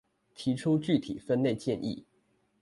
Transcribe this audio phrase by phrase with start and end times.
[0.33, 2.03] 提出具體分類建議